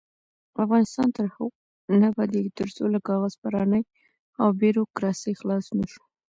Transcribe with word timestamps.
افغانستان 0.63 1.07
تر 1.17 1.25
هغو 1.35 1.49
نه 1.99 2.05
ابادیږي، 2.11 2.51
ترڅو 2.59 2.83
له 2.93 2.99
کاغذ 3.07 3.33
پرانۍ 3.43 3.83
او 4.41 4.47
بیروکراسۍ 4.59 5.33
خلاص 5.39 5.65
نشو. 5.77 6.03